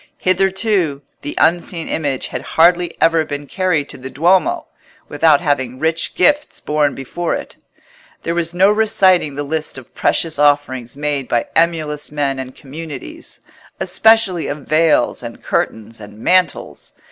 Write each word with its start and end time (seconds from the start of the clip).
Hitherto 0.17 1.03
the 1.21 1.35
unseen 1.37 1.87
Image 1.87 2.25
had 2.29 2.41
hardly 2.41 2.95
ever 2.99 3.23
been 3.23 3.45
carried 3.45 3.87
to 3.89 3.99
the 3.99 4.09
Duomo 4.09 4.65
without 5.07 5.41
having 5.41 5.77
rich 5.77 6.15
gifts 6.15 6.59
borne 6.59 6.95
before 6.95 7.35
it. 7.35 7.57
There 8.23 8.33
was 8.33 8.51
no 8.51 8.71
reciting 8.71 9.35
the 9.35 9.43
list 9.43 9.77
of 9.77 9.93
precious 9.93 10.39
offerings 10.39 10.97
made 10.97 11.27
by 11.27 11.45
emulous 11.55 12.11
men 12.11 12.39
and 12.39 12.55
communities, 12.55 13.41
especially 13.79 14.47
of 14.47 14.65
veils 14.65 15.21
and 15.21 15.43
curtains 15.43 15.99
and 16.01 16.17
mantles. 16.17 16.93